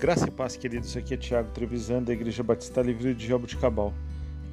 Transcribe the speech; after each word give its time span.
Graça 0.00 0.28
e 0.28 0.30
paz, 0.30 0.56
queridos. 0.56 0.96
Aqui 0.96 1.12
é 1.12 1.16
Tiago 1.18 1.50
Trevisan, 1.50 2.02
da 2.02 2.14
Igreja 2.14 2.42
Batista 2.42 2.80
Livre 2.80 3.12
de 3.14 3.26
Jaboticabal. 3.26 3.92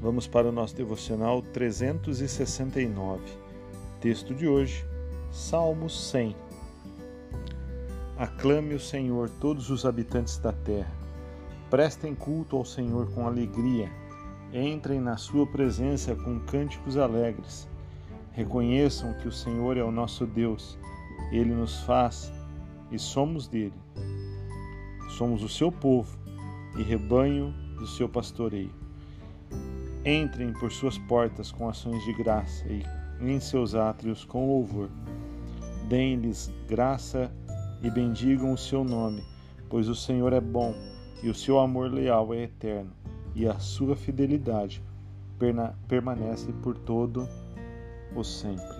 Vamos 0.02 0.28
para 0.28 0.50
o 0.50 0.52
nosso 0.52 0.76
devocional 0.76 1.42
369. 1.42 3.24
Texto 4.02 4.36
de 4.36 4.46
hoje, 4.46 4.86
Salmo 5.32 5.90
100. 5.90 6.36
Aclame 8.18 8.76
o 8.76 8.80
Senhor 8.80 9.30
todos 9.40 9.70
os 9.70 9.86
habitantes 9.86 10.38
da 10.38 10.52
terra. 10.52 10.92
Prestem 11.70 12.14
culto 12.14 12.58
ao 12.58 12.66
Senhor 12.66 13.10
com 13.14 13.26
alegria. 13.26 13.90
Entrem 14.52 15.00
na 15.00 15.16
sua 15.16 15.48
presença 15.48 16.14
com 16.14 16.42
cânticos 16.42 16.98
alegres. 16.98 17.70
Reconheçam 18.34 19.14
que 19.14 19.30
o 19.30 19.32
Senhor 19.32 19.78
é 19.78 19.84
o 19.84 19.94
nosso 19.94 20.28
Deus. 20.28 20.78
Ele 21.32 21.54
nos 21.54 21.80
faz 21.84 22.34
e 22.92 23.00
somos 23.00 23.48
dele 23.48 23.74
Somos 25.18 25.42
o 25.42 25.50
seu 25.50 25.72
povo 25.72 26.16
e 26.78 26.84
rebanho 26.84 27.52
do 27.80 27.88
seu 27.88 28.08
pastoreio. 28.08 28.70
Entrem 30.06 30.54
por 30.54 30.72
suas 30.72 30.96
portas 30.96 31.52
com 31.52 31.68
ações 31.68 32.04
de 32.06 32.14
graça 32.14 32.64
e 32.68 32.86
em 33.20 33.40
seus 33.40 33.74
átrios 33.74 34.24
com 34.24 34.48
louvor. 34.48 34.92
Deem-lhes 35.90 36.54
graça 36.68 37.32
e 37.82 37.90
bendigam 37.90 38.54
o 38.54 38.58
seu 38.60 38.84
nome, 38.84 39.24
pois 39.68 39.90
o 39.90 39.96
Senhor 39.96 40.34
é 40.34 40.40
bom 40.40 40.76
e 41.24 41.32
o 41.32 41.34
seu 41.34 41.58
amor 41.58 41.92
leal 41.92 42.32
é 42.32 42.44
eterno, 42.44 42.92
e 43.34 43.48
a 43.48 43.58
sua 43.58 43.96
fidelidade 43.96 44.84
permanece 45.88 46.54
por 46.62 46.78
todo 46.78 47.28
o 48.16 48.24
sempre. 48.24 48.78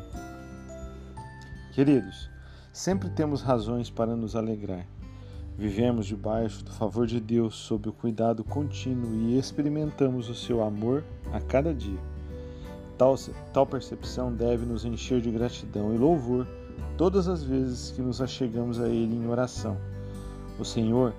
Queridos, 1.74 2.30
sempre 2.72 3.10
temos 3.10 3.42
razões 3.42 3.90
para 3.90 4.16
nos 4.16 4.36
alegrar. 4.36 4.86
Vivemos 5.58 6.06
debaixo 6.06 6.64
do 6.64 6.72
favor 6.72 7.08
de 7.08 7.20
Deus, 7.20 7.56
sob 7.56 7.90
o 7.90 7.94
cuidado 7.94 8.44
contínuo 8.44 9.12
e 9.16 9.40
experimentamos 9.40 10.30
o 10.30 10.36
seu 10.36 10.62
amor 10.62 11.04
a 11.34 11.40
cada 11.40 11.74
dia. 11.74 11.98
Tal, 12.96 13.16
tal 13.52 13.66
percepção 13.66 14.32
deve 14.32 14.68
nos 14.68 14.86
encher 14.86 15.20
de 15.20 15.32
gratidão 15.32 15.96
e 15.96 15.98
louvor 15.98 16.46
todas 16.96 17.28
as 17.28 17.44
vezes 17.44 17.90
que 17.90 18.04
nos 18.04 18.22
achegamos 18.22 18.80
a 18.80 18.88
Ele 18.88 19.16
em 19.16 19.28
oração. 19.28 19.76
O 20.60 20.64
Senhor 20.64 21.12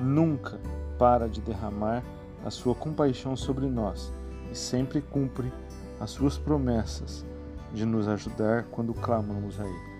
nunca 0.00 0.58
para 0.98 1.28
de 1.28 1.40
derramar 1.40 2.02
a 2.44 2.50
sua 2.50 2.74
compaixão 2.74 3.36
sobre 3.36 3.66
nós 3.66 4.12
e 4.50 4.56
sempre 4.56 5.00
cumpre 5.00 5.52
as 6.00 6.10
suas 6.10 6.36
promessas 6.36 7.24
de 7.72 7.86
nos 7.86 8.08
ajudar 8.08 8.64
quando 8.64 8.92
clamamos 8.92 9.60
a 9.60 9.64
Ele. 9.64 9.96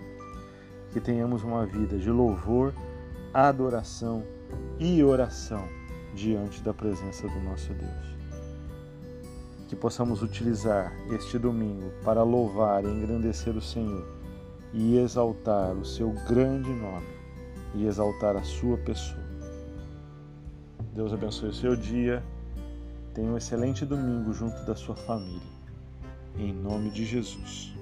Que 0.91 0.99
tenhamos 0.99 1.41
uma 1.41 1.65
vida 1.65 1.97
de 1.97 2.11
louvor 2.11 2.73
adoração 3.45 4.23
e 4.79 5.03
oração 5.03 5.63
diante 6.15 6.59
da 6.63 6.73
presença 6.73 7.27
do 7.27 7.39
nosso 7.41 7.71
Deus. 7.71 8.17
Que 9.67 9.75
possamos 9.75 10.23
utilizar 10.23 10.91
este 11.11 11.37
domingo 11.37 11.91
para 12.03 12.23
louvar 12.23 12.83
e 12.83 12.87
engrandecer 12.87 13.55
o 13.55 13.61
Senhor 13.61 14.07
e 14.73 14.97
exaltar 14.97 15.75
o 15.75 15.85
seu 15.85 16.09
grande 16.27 16.71
nome 16.71 17.05
e 17.75 17.85
exaltar 17.85 18.35
a 18.35 18.43
sua 18.43 18.75
pessoa. 18.79 19.27
Deus 20.95 21.13
abençoe 21.13 21.49
o 21.49 21.53
seu 21.53 21.75
dia. 21.75 22.23
Tenha 23.13 23.29
um 23.29 23.37
excelente 23.37 23.85
domingo 23.85 24.33
junto 24.33 24.65
da 24.65 24.73
sua 24.73 24.95
família. 24.95 25.57
Em 26.39 26.51
nome 26.51 26.89
de 26.89 27.05
Jesus. 27.05 27.77